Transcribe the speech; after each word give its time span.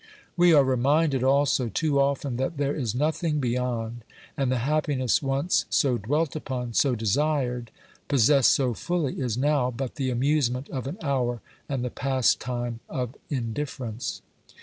We 0.35 0.51
are 0.51 0.63
reminded 0.63 1.21
also 1.23 1.69
too 1.69 1.99
often 2.01 2.37
that 2.37 2.57
there 2.57 2.75
is 2.75 2.95
nothing 2.95 3.39
beyond, 3.39 4.03
and 4.35 4.51
the 4.51 4.57
happiness 4.65 5.21
once 5.21 5.65
so 5.69 5.99
dwelt 5.99 6.35
upon, 6.35 6.73
so 6.73 6.95
desired, 6.95 7.69
possessed 8.07 8.51
so 8.51 8.73
fully 8.73 9.19
is 9.19 9.37
now 9.37 9.69
but 9.69 9.97
the 9.97 10.09
amusement 10.09 10.69
of 10.69 10.87
an 10.87 10.97
hour 11.03 11.39
and 11.69 11.85
the 11.85 11.91
pastime 11.91 12.79
of 12.89 13.15
indifference. 13.29 14.23